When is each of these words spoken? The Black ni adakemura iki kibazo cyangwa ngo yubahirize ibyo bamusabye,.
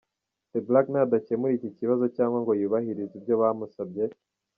The 0.53 0.59
Black 0.67 0.85
ni 0.91 0.99
adakemura 1.03 1.53
iki 1.57 1.69
kibazo 1.79 2.05
cyangwa 2.15 2.37
ngo 2.41 2.51
yubahirize 2.61 3.13
ibyo 3.19 3.35
bamusabye,. 3.41 4.03